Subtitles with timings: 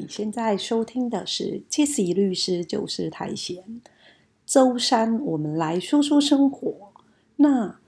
[0.00, 3.82] 你现在收听的是 Jesse 律师就是台闲，
[4.46, 6.94] 周三我们来说说生活。
[7.36, 7.78] 那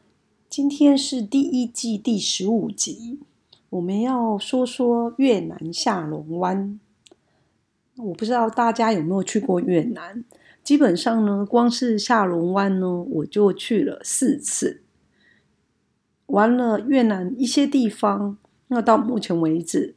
[0.51, 3.21] 今天是第一季第十五集，
[3.71, 6.79] 我们要说说越南下龙湾。
[7.97, 10.23] 我不知道大家有没有去过越南，
[10.63, 14.83] 基本上呢，光是下龙湾呢，我就去了四次，
[16.27, 18.37] 玩了越南一些地方。
[18.67, 19.95] 那到目前为止。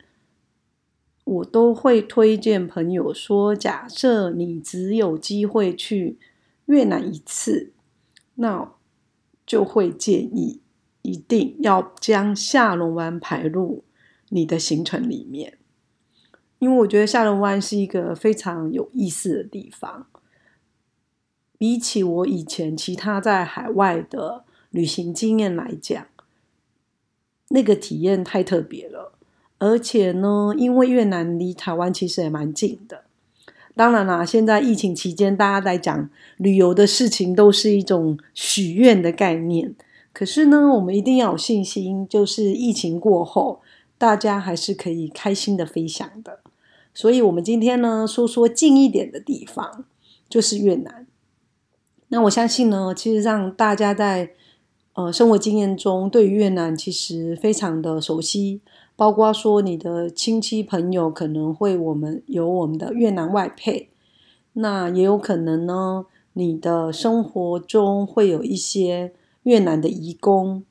[1.25, 6.19] 我都会推荐朋友说：假设你只有机会去
[6.65, 7.73] 越南一次，
[8.35, 8.73] 那
[9.45, 10.61] 就会建议
[11.01, 13.83] 一定要将下龙湾排入
[14.29, 15.57] 你的行程里面，
[16.59, 20.07] 因为我觉得下龙湾是一个非常有意思的地方。
[21.57, 26.05] 比起我以前其他在海外的旅行经验来讲，
[27.49, 29.14] 那个体验太特别了。
[29.65, 33.05] 而且呢，因为越南离台湾其实也蛮近的。
[33.75, 39.73] 当然啦，现在疫情期间，大家在讲旅游的事情，都是一种许愿的概念。
[40.13, 43.61] 可是呢，我们一定要有信心，就是疫情过后，
[43.97, 46.41] 大家还是可以开心的飞翔的。
[46.93, 49.85] 所以，我们今天呢，说说近一点的地方，
[50.29, 51.07] 就是越南。
[52.09, 54.29] 那我相信呢，其实让大家在
[54.93, 58.61] 呃生活经验中，对越南其实非常的熟悉。
[58.95, 63.89] 包括说你的亲戚朋友可能会我们有我们的越南外配，
[64.53, 70.63] 那也有可能呢，你的生活中会有一些越南的移工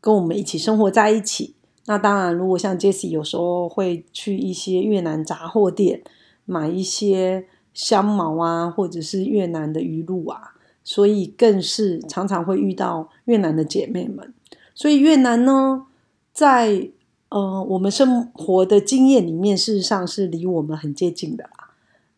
[0.00, 1.54] 跟我们一起生活在一起。
[1.86, 6.02] 那当然，如果像 Jesse 有时候会去一些越南杂货店
[6.46, 14.32] 买一些香茅啊，或者是越南的鱼露啊，所以更是常常会遇到越南的姐妹们。
[14.74, 15.86] 所以越南呢，
[16.32, 16.88] 在
[17.34, 21.70] 呃，我们生活的经验里面，事实上是离我们很接近的啦。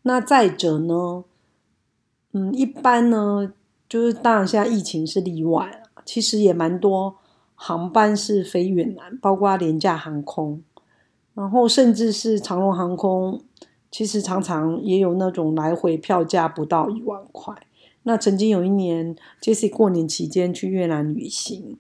[0.03, 1.25] 那再者呢，
[2.33, 3.51] 嗯，一般呢，
[3.89, 7.17] 就是当然现在疫情是例外其实也蛮多
[7.55, 10.63] 航班是飞越南，包括廉价航空，
[11.33, 13.41] 然后甚至是长龙航空，
[13.91, 17.55] 其实常常也有那种来回票价不到一万块。
[18.03, 21.79] 那曾经有一年，Jesse 过年期间去越南旅行。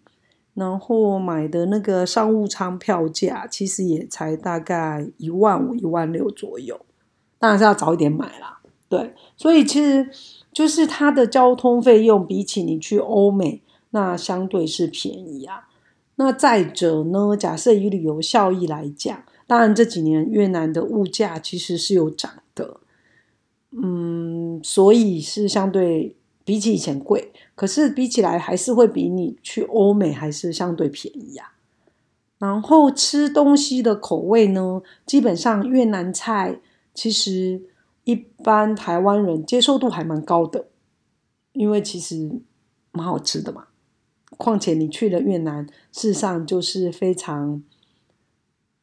[0.56, 6.81] 然后买的那个商务舱票价其实也才大概一万五、一万六左右，
[7.39, 8.61] 当然是要早一点买啦。
[8.89, 10.09] 对，所以其实
[10.53, 15.69] 就是它的交通费用比起你去欧美，那相对是便宜啊。
[16.16, 22.81] 那再者呢，假设以旅游效益来讲，当然这几年越南的物价其实是有涨的，
[23.71, 26.16] 嗯，所以是相对。
[26.47, 31.55] 比起以前贵，可是比起来还是会比你去欧美还是相对便宜啊。
[32.39, 36.61] 然后吃东西的口味呢，基本上越南菜
[36.95, 37.62] 其实
[38.05, 40.69] 一般台湾人接受度还蛮高的，
[41.55, 42.43] 因为其实
[42.93, 43.69] 蛮好吃的嘛。
[44.37, 47.62] 况且你去了越南，事实上就是非常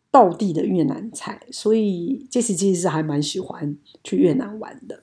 [0.10, 5.03] 道地的越南菜，所以这次其实是还蛮喜欢去越南玩的。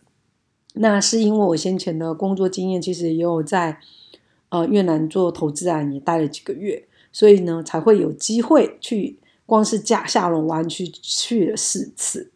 [0.74, 3.78] 那是因为我先前的工作经验，其实也有在
[4.50, 9.18] 呃越南做投资啊，也待了几个月，所以呢才会有机会去。
[9.46, 12.30] 光是驾下龙湾去去了四次。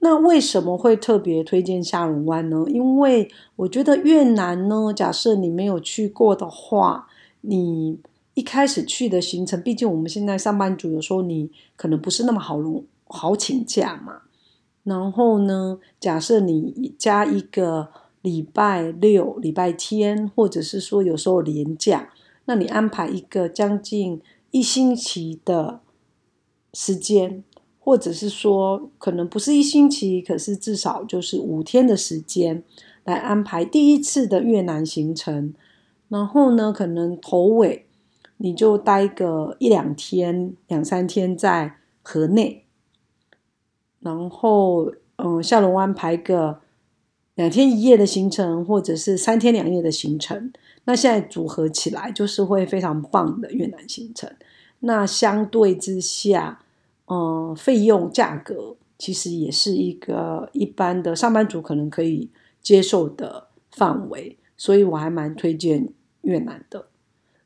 [0.00, 2.66] 那为什么会特别推荐下龙湾呢？
[2.68, 7.08] 因为我觉得越南呢，假设你没有去过的话，
[7.40, 7.98] 你
[8.34, 12.58] 一开始去的行程，毕竟我们现在上班族有时候你可能不是那么好
[13.06, 14.24] 好请假嘛。
[14.84, 15.78] 然后呢？
[16.00, 22.10] 假设你加一个礼拜六、礼拜天，或者是说有时候连假，
[22.46, 24.20] 那你安排一个将近
[24.50, 25.80] 一星期的
[26.74, 27.44] 时间，
[27.78, 32.64] 或者是说可能不是一星期，可是至少就是五天的时间
[33.04, 35.54] 来安排第一次的越南行程。
[36.08, 37.86] 然后呢，可能头尾
[38.38, 42.64] 你就待个一两天、两三天在河内。
[44.04, 46.60] 然后，嗯，下龙湾排个
[47.36, 50.52] 两天一夜的行程，或者是三天两夜的行程，
[50.86, 54.28] 那现在组合起来就是会非常棒的越南行程。
[54.80, 56.64] 那相对之下，
[57.06, 62.28] 嗯，费用价格其实也是一个一般的上班族可能可以
[62.60, 65.88] 接受的范围，所以我还蛮推荐
[66.22, 66.86] 越南的。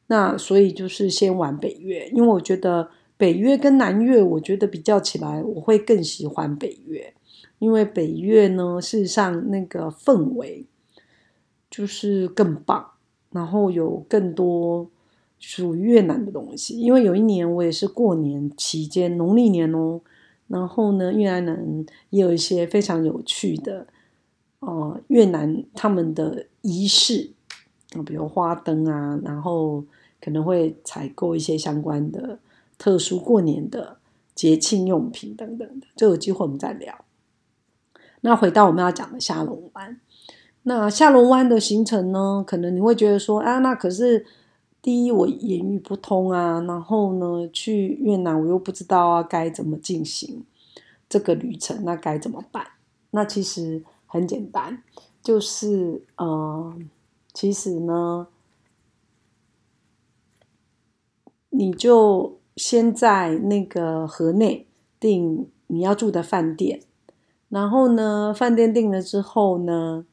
[0.07, 2.89] 那所以就是先玩北越，因为我觉得。
[3.17, 7.15] 北越跟南越，我觉得比较起来，我会更喜欢北越，
[7.59, 10.67] 因为北越呢，事实上那个氛围
[11.71, 12.91] 就是更棒，
[13.31, 14.91] 然后有更多
[15.39, 16.79] 属于越南的东西。
[16.79, 20.01] 因为有一年我也是过年期间，农历年哦，
[20.49, 23.87] 然后呢，越南人也有一些非常有趣的，
[24.61, 27.31] 呃，越南他们的仪式
[27.95, 29.83] 啊，比如花灯啊，然后
[30.21, 32.39] 可能会采购一些相关的
[32.79, 33.99] 特殊过年的
[34.35, 37.05] 节庆用品等等的，就有机会我们再聊。
[38.21, 40.01] 那回到我们要讲的下龙湾，
[40.63, 44.27] 那下龙湾的行程呢，可能你会觉得说啊，那可是。
[44.83, 50.45] 第一，我言语不通啊，然后呢，去越南我又不知道啊该怎么进行
[51.09, 52.65] 这个旅程，那该怎么办？
[53.11, 54.85] 那其实很简单，
[55.21, 56.73] 就是呃，
[57.35, 58.29] 其实呢，
[61.51, 64.67] 你就先在那个河内
[64.99, 66.81] 订你要住的饭店，
[67.49, 70.07] 然后呢，饭店订了之后呢。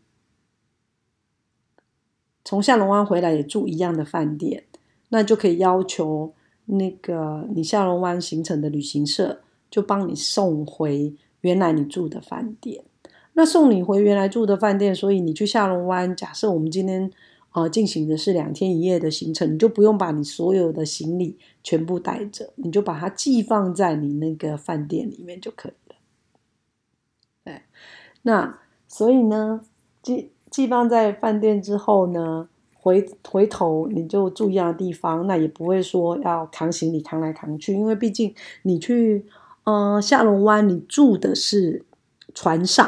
[2.46, 4.66] 从下龙湾回来也住一样的饭店，
[5.08, 6.34] 那就可以要求
[6.66, 9.40] 那个你下龙湾行程的旅行社
[9.72, 12.84] 就帮你送回原来你住的饭店。
[13.32, 17.10] 那送你回原来住的饭店，所以你去下龙湾，假设我们今天
[17.54, 25.96] 呃进行的是两天一夜的行程，你就不用把你所有的行李全部带着，你就把它寄放在你那个饭店里面就可以了。
[27.46, 27.62] 对，
[28.24, 29.62] 那所以呢，
[30.04, 30.30] 寄。
[30.54, 39.26] 寄放在饭店之后呢，回回头你就住一样的地方，那也不会说要扛行李扛来扛去，因为毕竟你去
[39.64, 41.84] 呃下龙湾，你住的是
[42.36, 42.88] 船上，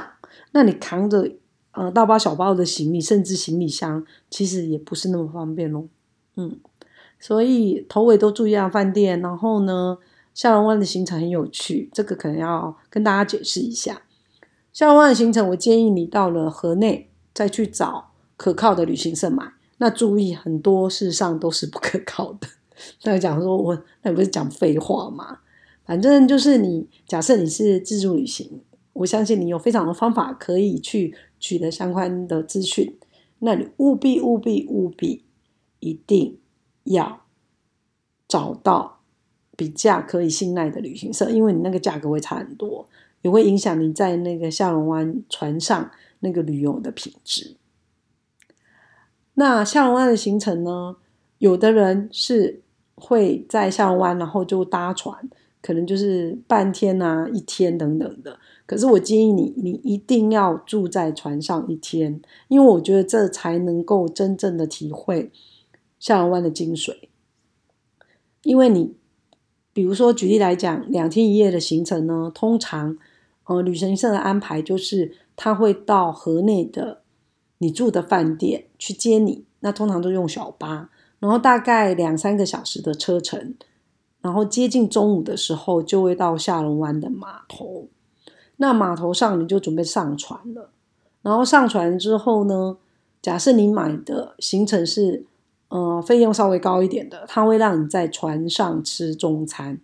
[0.51, 1.27] 那你扛着
[1.75, 5.87] 呃大包小包的行李，甚至行李箱，其实也不是那么方便咯。
[6.35, 6.59] 嗯，
[7.19, 9.97] 所以头尾都住一样饭店，然后呢，
[10.33, 14.01] 下龙湾的行程很有趣，这个可能要跟大家解释一下。
[14.73, 17.09] 下龙湾的行程，我建议你到了河内。
[17.35, 19.45] 再去找可靠的旅行社买，
[19.79, 22.47] 那注意很多事上都是不可靠的。
[23.03, 25.39] 那讲说我那不是讲废话吗？
[25.85, 28.61] 反正就是你假设你是自助旅行，
[28.93, 32.97] 我相信你有非常多方法可以去取得相关的资讯。
[33.39, 35.23] 那你务必务必务必
[35.79, 36.37] 一定
[36.83, 37.21] 要
[38.27, 39.01] 找到
[39.55, 42.87] 比价可以信赖的旅行社，因为你那个价格会差很多，
[43.21, 45.91] 也会影响你在那个下龙湾船上。
[46.19, 47.55] 那个旅游的品质。
[49.35, 50.95] 那下龙湾的行程呢？
[51.37, 52.63] 有的人是
[52.95, 55.29] 会在下龙湾，然后就搭船，
[55.61, 58.39] 可能就是半天啊、一天等等的。
[58.65, 65.31] 可是我建议你，你一定要住在船上一天，因为我觉得这才能够真正的体会
[65.99, 66.95] 下龙湾的精髓。
[68.43, 68.95] 因为你，
[69.73, 72.97] 比如说举例来讲，两天一夜的行程呢，通常
[73.45, 75.17] 呃旅行社的安排就是。
[75.37, 77.01] 他会到河内的
[77.57, 80.89] 你住的饭店去接你，那通常都用小巴，
[81.19, 83.53] 然后大概两三个小时的车程，
[84.21, 87.89] 然后接近中午的时候就会到下龙湾的码头。
[88.57, 90.69] 那码头上你就准备上船了，
[91.21, 92.77] 然后上船之后呢，
[93.21, 95.25] 假设你买的行程是
[95.69, 99.79] 呃费用稍微高一点的，他会让你在船上吃中餐，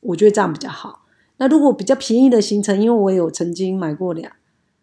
[0.00, 1.04] 我觉得这样比较好。
[1.36, 4.32] 那如果比较便宜的行程，因为我有曾经买过两。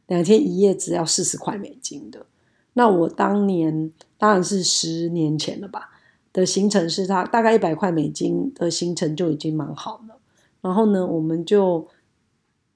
[0.08, 2.26] 两天一夜只要四十块美金的，
[2.74, 5.90] 那我当年当然是十年前了吧
[6.34, 10.18] 的行程是它大概一百块美金的行程就已经蛮好了。
[10.60, 11.88] 然后呢，我们就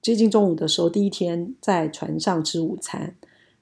[0.06, 3.16] 接近中午的时候，第一天在船上吃午餐，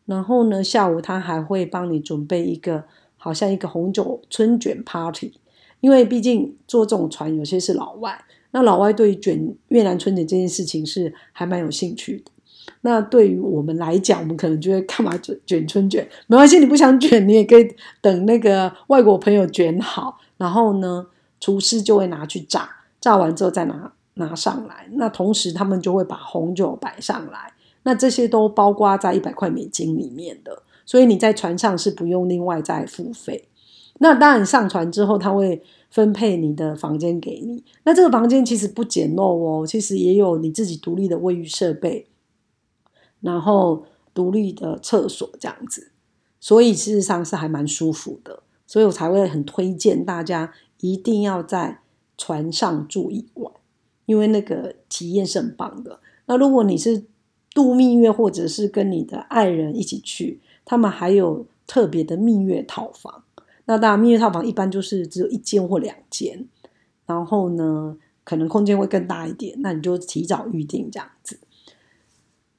[0.05, 2.85] 然后呢下午他还会帮你准备一个
[3.17, 5.33] 好像一个红酒春卷 party，
[5.81, 12.31] 因为毕竟坐这种船有些是老外，那老外对于卷越南春卷这件事情是还蛮有兴趣的。
[12.83, 16.07] 那对于我们来讲，我们可能就会干嘛卷卷春卷？
[16.27, 17.67] 没关系，你不想卷，你也可以
[18.03, 21.07] 等那个外国朋友卷好，然后呢，
[21.41, 22.69] 厨师就会拿去炸，
[23.01, 24.89] 炸完之后再拿拿上来。
[24.93, 27.53] 那同时他们就会把红酒摆上来，
[27.83, 33.49] 那这些都包括在一百块美金里面的，所以你在船上是不用另外再付费。
[33.99, 37.65] 那当然上船之后，他会分配你的房间给你。
[37.85, 42.09] 那这个房间其实不简陋哦，其实也有你自己独立的卫浴设备。
[43.21, 45.93] 然后独立的厕所这样子，
[46.39, 51.81] 所以事实上是还蛮舒服的，所以我才会很推荐大家一定要在
[52.19, 53.51] 船上住一晚，
[54.07, 56.01] 因为那个体验是很棒的。
[56.27, 57.05] 那如果你是
[57.55, 63.23] 度蜜月或者是跟你的爱人一起去，他们还有特别的蜜月套房。
[63.67, 66.47] 那当然，蜜月套房一般就是只有一间或两间，
[67.07, 71.39] 然后呢，可能空间会更大一点，那你就提早预定这样子。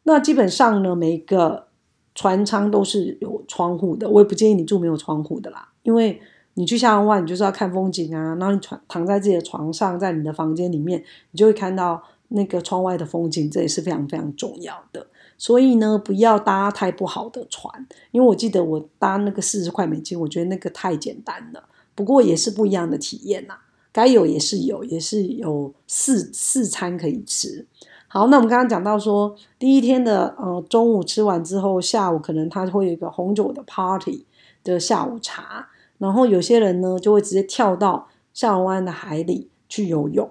[0.03, 1.67] 那基本上呢，每个
[2.15, 4.09] 船舱都是有窗户的。
[4.09, 6.19] 我也不建议你住没有窗户的啦，因为
[6.55, 8.35] 你去下龙湾，你就是要看风景啊。
[8.35, 15.07] 然后你床躺在自己的床上，在你的房间里面，你就会看到那个窗外的风景，这也是非常非常重要的。
[15.37, 21.63] 所以呢，不要搭太不好的船，因为我记得我搭那个四十块美金，我觉得那个太简单了。
[21.93, 23.55] 不过也是不一样的体验呐，
[23.91, 27.65] 该有也是有，也是有四四餐可以吃。
[28.07, 34.25] 好，那我们刚刚讲到说，第一天的呃中午吃完之后，下午可能他会有一个红酒的 party
[34.63, 40.29] 的下午茶，然后有些人呢就会直接跳到下龙湾的海里去游泳，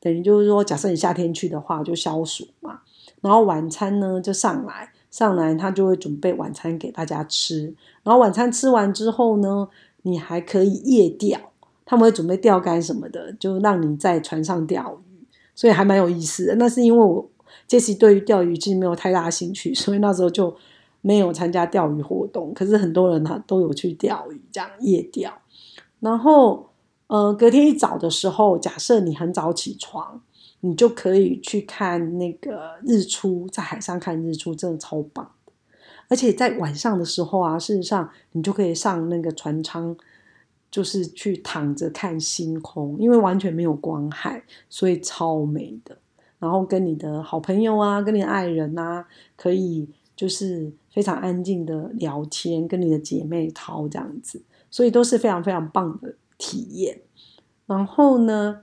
[0.00, 2.80] 等于就是说，假设你夏天去的话就消暑嘛。
[3.20, 7.74] 然后晚餐呢就上来，上来他就会准备晚餐给大家吃。
[8.04, 9.68] 然后晚餐吃完之后呢，
[10.02, 11.38] 你还可以夜钓，
[11.84, 15.26] 他们会准备钓竿什么的，就让你在船上钓鱼。
[15.54, 16.54] 所以还蛮有意思的。
[16.54, 17.28] 那是因为我
[17.66, 20.54] 杰西对于钓鱼其实没有太大兴趣，所以那时候就
[21.00, 22.52] 没有参加钓鱼活动。
[22.54, 25.32] 可是很多人他都有去钓鱼，这样夜钓。
[26.00, 26.70] 然后，
[27.06, 30.20] 呃，隔天一早的时候，假设你很早起床，
[30.60, 35.52] 你就可以去看那个日出，在海上看日出，真的超棒的。
[36.08, 39.96] 而且在晚上的时候啊，事实上你就可以上那个船舱。
[40.70, 45.96] 就是去躺着看星空，因为完全没有光害，所以超美的。
[46.38, 57.02] 然后跟你的好朋友啊，跟你的爱人啊，可以就是非常安静的聊天，跟你的姐妹淘这样子，所以都是非常非常棒的体验。
[57.66, 58.62] 然后呢，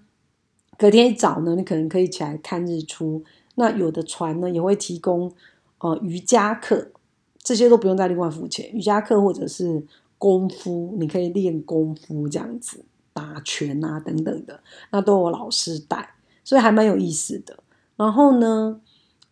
[0.78, 3.24] 隔天一早呢，你可能可以起来看日出。
[3.56, 5.32] 那有的船呢也会提供
[5.80, 6.92] 呃瑜伽课，
[7.38, 8.70] 这些都不用再另外付钱。
[8.74, 9.88] 瑜伽课或者是。
[10.18, 17.60] 功夫，你可以练功夫这样子，打拳啊等等的，那都有老师带，所以还蛮有意思的。
[17.98, 18.80] 然后呢，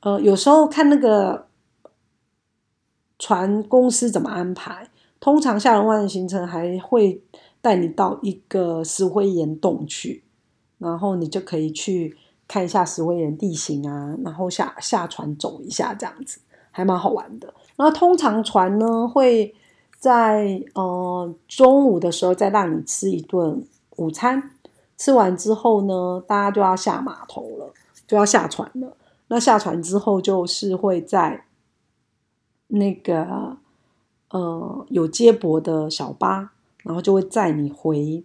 [0.01, 1.47] 呃，有时候看那个
[3.23, 4.89] 船公司怎么安排，
[5.21, 7.21] 通常下龙湾的行程还会
[7.61, 10.23] 带你到一个石灰岩洞去，
[10.77, 16.39] 然后你就可以去看一下石灰岩地形啊，然后下下船走一下这样子，
[16.71, 17.53] 还蛮好玩的。
[17.77, 19.55] 那通常船呢会。
[20.03, 23.63] 在呃中午的时候，再让你吃一顿
[23.95, 24.51] 午餐，
[24.97, 27.73] 吃完之后呢，大家就要下码头了，
[28.05, 28.97] 就要下船了。
[29.29, 31.45] 那下船之后，就是会在
[32.73, 33.57] 那个
[34.29, 36.51] 呃有接驳的小巴，
[36.83, 38.23] 然后就会载你回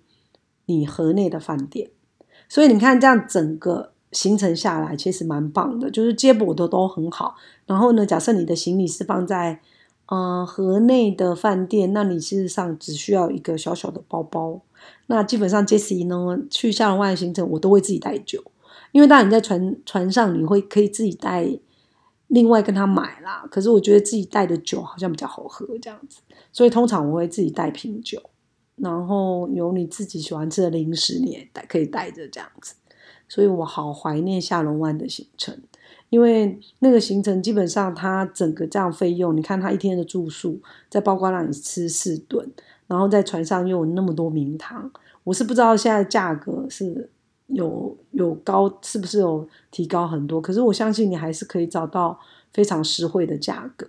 [0.66, 1.90] 你河内的饭店。
[2.48, 7.36] 所以你看，这样整个行程下来，其实蛮棒的，就是接驳的都很好。
[7.66, 9.60] 然后呢，假设你的行李是放在。
[10.10, 14.58] 呃，河内的饭店，那你事实上只需要一个小小的包包。
[15.08, 18.42] 那基本上，Jessie 呢去下龙湾的行程，我都会自己带酒，
[18.92, 21.46] 因为当然你在船船上，你会可以自己带，
[22.28, 23.46] 另外跟他买啦。
[23.50, 26.20] 可是我觉得自己带的酒好像比较好喝这样子，
[26.52, 28.22] 所以通常我会自己带瓶酒，
[28.76, 32.74] 然后有你自己喜欢吃的零食，你也带可以带着这样子。
[33.28, 35.60] 所以我好怀念下龙湾的行程。
[36.10, 40.58] 因为那个行程基本上，它整个这样费用，你看它一天的住宿，
[40.88, 42.50] 再包括让你吃四顿，
[42.86, 44.90] 然后在船上又有那么多名堂，
[45.24, 47.10] 我是不知道现在价格是
[47.48, 50.40] 有有高，是不是有提高很多？
[50.40, 52.18] 可是我相信你还是可以找到
[52.52, 53.86] 非常实惠的价格。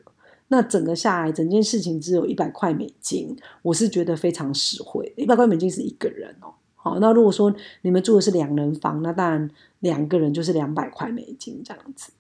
[0.48, 5.14] 那整个下来，整件事情只有一百块美金，我是觉得非常实惠。
[5.16, 6.54] 一百块美金是一个人哦。
[6.76, 12.12] 好，那如果说你们住的是两人房，那当然两个人就是两百块美金这样子，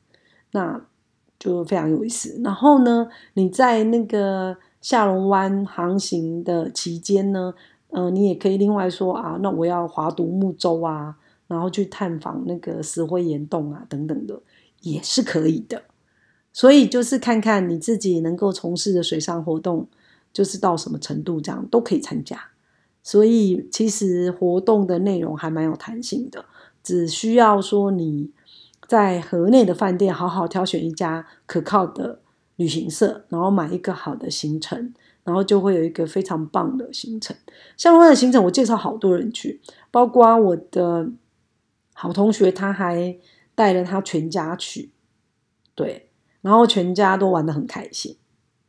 [0.51, 0.79] 那
[1.39, 2.39] 就非常有意思。
[2.43, 7.53] 然后呢，你在那个下龙湾航行的期间呢，
[7.91, 11.15] 嗯，你也可以另外说啊，那我要划独木舟啊，
[11.49, 14.39] 然后去探访那个石灰岩洞啊等等的，
[14.81, 15.81] 也是可以的。
[16.53, 19.87] 所以就是看看你自己能够从事的水上活动，
[20.31, 22.39] 就是到什么程度，这样都可以参加。
[23.03, 26.45] 所以其实活动的内容还蛮有弹性的，
[26.83, 28.31] 只需要说你
[28.87, 32.19] 在河内的饭店好好挑选一家可靠的
[32.57, 37.35] 旅行社，然后买一个好的行程，然后就会有一个非常棒的行程。
[37.77, 41.09] 相关的行程我介绍好多人去，包括我的
[42.01, 43.13] 好同学，他还
[43.53, 44.89] 带了他全家去，
[45.75, 48.15] 对，然后全家都玩得很开心。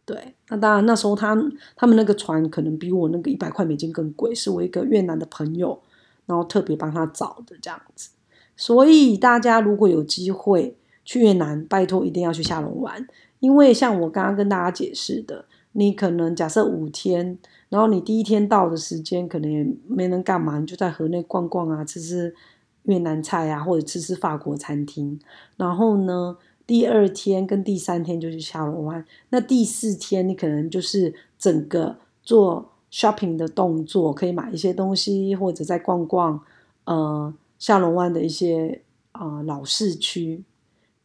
[0.05, 1.41] 对，那当然那时候他
[1.77, 5.81] 他们那个船可能比我那个一百块美金更贵，是我一个越南的朋友，
[6.27, 8.11] 然后特别帮他找的这样子。
[8.57, 13.07] 所以大家如果有机会去越南，拜托一定要去下龙湾，
[13.39, 22.35] 因为像我刚刚跟大家解释的，你可能假设五天，然后你第一天到的时间可能也没能干嘛，你就在河内逛逛啊，吃吃
[22.85, 25.19] 越南菜啊，或者吃吃法国餐厅，
[25.57, 26.37] 然后呢。
[26.67, 36.41] 第二天跟第三天就去下龙湾，那第四天你可能就是整个做 shopping 的动作，可以买一些东西，或者再逛逛
[36.85, 40.45] 呃下龙湾的一些啊老市区，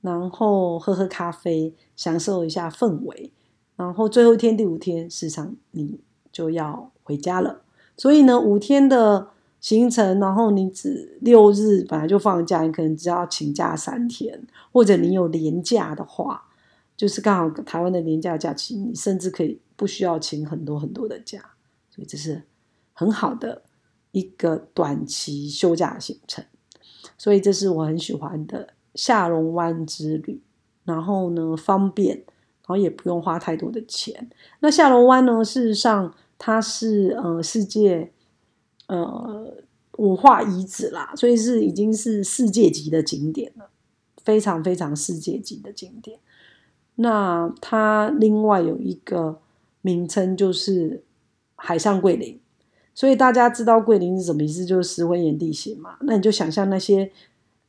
[0.02, 3.32] 然后喝喝咖啡，享受一下氛围，
[3.76, 6.00] 然后最后一天第五天，事实上你
[6.32, 7.64] 就要回家了。
[7.98, 9.30] 所以呢，五天的
[9.66, 14.40] 行程，然后你只六日本来就放假，你可能只要请假三天，
[14.72, 16.44] 或者你有年假的话，
[16.96, 21.40] 就是刚好台湾的年假假期，你甚至可以不需要请很多很多的假，
[21.90, 22.44] 所以这是
[22.94, 23.64] 很好的
[24.12, 26.46] 一个短期休假行程。
[27.18, 30.44] 所以这是我很喜欢的下龙湾之旅，
[30.84, 34.30] 然后呢方便，然后也不用花太多的钱。
[34.60, 38.12] 那下龙湾呢，事实上它是呃世界。
[38.88, 39.54] 呃，
[39.98, 43.70] 文化遗址啦，所以是已经是世界级的景点了，
[44.24, 46.20] 非常非常世界级的景点。
[46.96, 49.40] 那它另外有一个
[49.82, 51.04] 名称就是
[51.56, 52.40] 海上桂林，
[52.94, 55.98] 所以大家知道桂林是什么意思，就是石灰岩地形嘛。
[56.02, 57.12] 那你就想象那些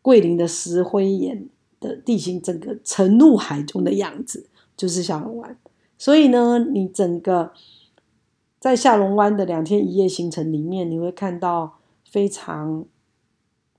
[0.02, 1.49] 桂林的石灰岩
[1.80, 4.46] 的地形，整个沉入海中的样子，
[4.76, 5.56] 就是小龙湾。
[5.96, 7.52] 所以呢，你整个。
[8.59, 11.79] 在下龙湾的两天一夜行程里面，你会看到
[12.11, 12.85] 非常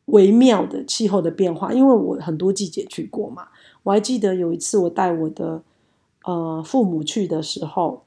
[0.05, 1.73] 微妙的气候的变化。
[1.73, 3.47] 因为我很多季节去过嘛，
[3.83, 5.61] 我还记得有一次我带我的
[6.23, 8.03] 呃父母去的时候，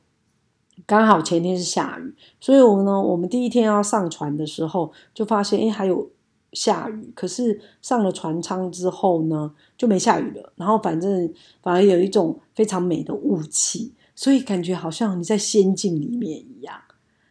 [0.87, 6.09] 刚好前天是下雨，所以我们呢，我们第一天要上船的时候就发现，哎，还有
[6.53, 7.12] 下雨。
[7.15, 10.53] 可是上了船舱之后呢，就没下雨了。
[10.57, 13.93] 然后反正反而有一种非常美的雾气。
[14.12, 16.45] 所以感觉好像你在仙境里面，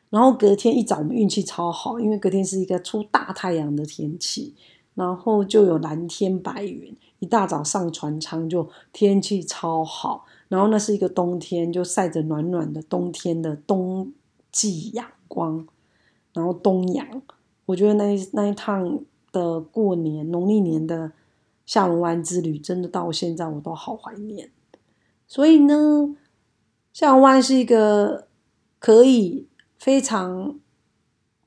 [0.10, 4.56] 然后隔天一早我们运气超好，因为隔天是一个出大太阳的天气，
[4.96, 14.12] 然后就有蓝天白云，一大早上船舱就天气超好，然后那是一个冬天，就晒着暖暖的冬天的冬
[14.52, 15.68] 季阳光，
[16.34, 17.22] 然后东阳，
[17.66, 19.00] 我觉得那那一趟
[19.32, 21.12] 的过年农历年的
[21.66, 24.52] 下龙湾之旅，真的到现在我都好怀念，
[25.28, 26.16] 所以呢。
[26.92, 28.28] 下龙湾是一个
[28.80, 29.48] 可以
[29.80, 30.60] 非常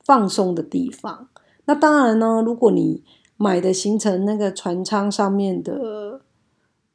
[0.03, 1.29] 放松的地方。
[1.67, 3.05] 那当然呢，如果你
[3.37, 6.23] 买的行程那个船舱上面的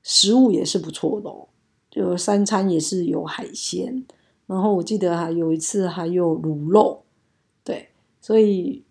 [0.01, 1.47] 食物也是不错的哦，
[1.89, 4.05] 就三餐也是有海鲜，
[4.45, 7.03] 然后我记得还有一次还有卤肉，
[7.63, 8.83] 对，所以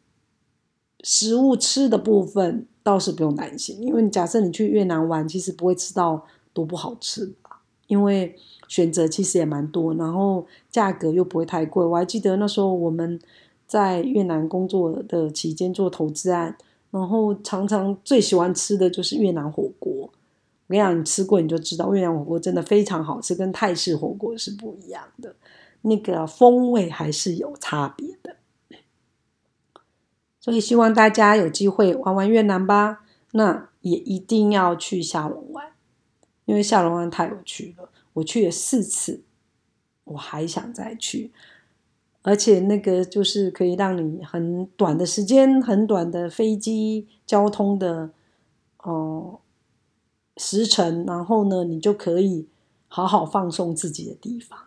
[1.02, 7.34] 食物吃的部分倒是不用担心，因为假设你去越南玩，其实不会吃到多不好吃，
[7.86, 8.36] 因为。
[8.68, 11.86] 选择其实也蛮多，然后价格又不会太贵。
[11.86, 13.16] 我还记得那时候我们
[13.64, 16.58] 在越南工作的期间做投资案，
[16.90, 19.92] 然后常常最喜欢吃的就是越南火锅。
[19.92, 20.10] 我
[20.66, 25.36] 跟你讲，你吃过你就知道，越南火锅真的非常好吃，跟泰式火锅是不一样的，
[25.82, 28.34] 那个风味还是有差别的。
[30.40, 35.66] 所以希望大家有机会玩玩越南吧，那也一定要去下龙湾，
[36.46, 37.90] 因为下龙湾太有趣了。
[38.14, 39.22] 我去了四次，
[40.04, 41.30] 我还想再去，
[42.22, 48.10] 而且那个就是可以让你很短的时间、很短的飞机交通的
[48.78, 49.40] 哦
[50.38, 52.48] 时程，然后呢，你就可以
[52.88, 54.58] 好好放松自己的地方。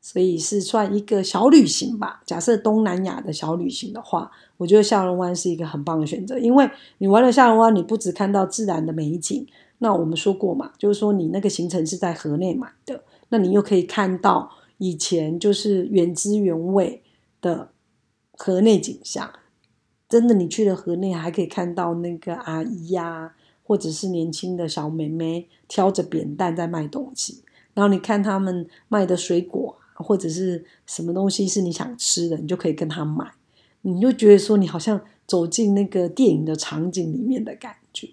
[0.00, 2.22] 所以是算一个小旅行吧。
[2.24, 6.68] 假设东南亚的小旅行的话，我觉得下龙湾是一个很棒的选择，因为
[6.98, 9.46] 你玩了下龙湾，你不只看到自然的美景。
[9.78, 17.02] 那我们说过嘛，就是说你那个行程是在河内买的，那你又可以看到以前就是原汁原味
[17.40, 17.70] 的
[18.32, 19.30] 河内景象。
[20.08, 27.44] 真的，你去了河内，还可以看到那个阿姨呀，或者是年轻的小妹妹挑着扁担在卖东西。
[27.74, 33.30] 然后你看他们卖的水果或者是什么东西是你想吃的，你就可以跟他买，
[33.94, 38.08] 你就觉得说你好像走进那个电影的场景里面的感觉。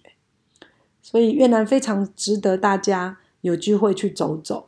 [1.01, 4.67] 所以越南非常值得大家有机会去走走，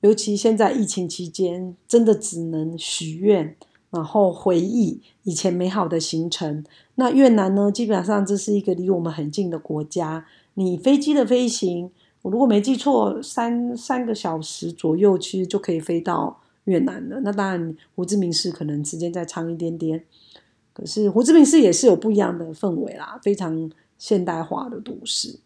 [0.00, 3.56] 尤其现在疫情期间，真的只能许愿，
[3.90, 6.62] 然后回忆以前美好的行程。
[6.96, 17.20] 那越南呢，基本上这是一个离我们很近的国家，你飞机的飞行，我如果没记错，三三个小时左右，其实就可以飞到越南了。
[17.20, 20.04] 那当然，胡志明市可能时间再长一点点，
[20.72, 25.38] 可是胡志明市也是有不一样的氛围啦，非常现代化的都市。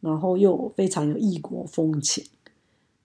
[0.00, 2.24] 然后又非常有异国风情，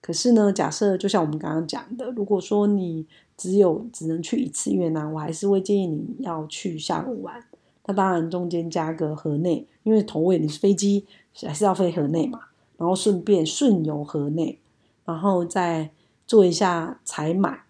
[0.00, 7.40] 可是呢，假设就像我们刚刚讲的，如果说你只有只能去一次越南，我还是会建议你要去下龙湾。
[7.86, 11.06] 那当然中间加个河内，因为头尾你是飞机
[11.42, 12.40] 还是要飞河内嘛，
[12.76, 14.58] 然后顺便顺游河内，
[15.04, 15.92] 然后再
[16.26, 17.60] 做一下采买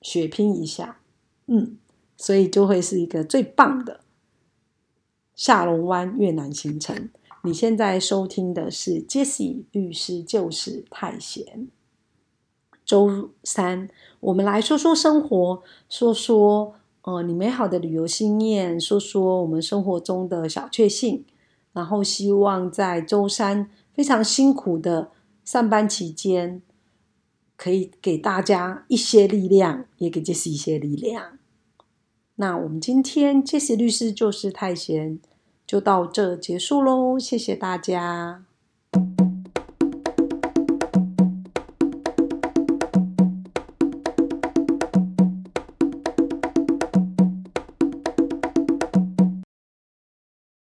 [0.00, 0.98] 血拼一下，
[1.46, 1.76] 嗯，
[2.22, 3.98] 所以就会是一个最棒的
[5.34, 7.10] 下龙湾越南行程。
[7.42, 11.66] 你现在收听的是 Jesse 律师就是太闲。
[12.84, 13.88] 周三，
[14.20, 21.24] 我们来说说生活，说说呃你美好的旅游经验，说说我们生活中的小确幸。
[21.72, 25.10] 然后希望在周三非常辛苦的
[25.44, 26.62] 上班期间，
[27.56, 31.38] 可以给大家一些力量，也给 Jesse 一些力量。
[32.36, 35.18] 那我们今天谢谢律师就是太闲，
[35.66, 38.44] 就到这结束喽，谢谢大家。